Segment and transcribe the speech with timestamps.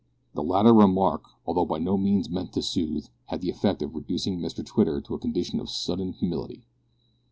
[0.33, 4.39] This latter remark, although by no means meant to soothe, had the effect of reducing
[4.39, 6.63] Mr Twitter to a condition of sudden humility.